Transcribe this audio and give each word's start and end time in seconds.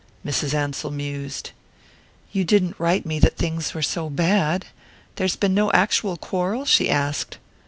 Mrs. 0.25 0.55
Ansell 0.55 0.89
mused. 0.89 1.51
"You 2.31 2.43
didn't 2.43 2.79
write 2.79 3.05
me 3.05 3.19
that 3.19 3.37
things 3.37 3.75
were 3.75 3.83
so 3.83 4.09
bad. 4.09 4.65
There's 5.17 5.35
been 5.35 5.53
no 5.53 5.71
actual 5.73 6.17
quarrel?" 6.17 6.65
she 6.65 6.89
asked. 6.89 7.37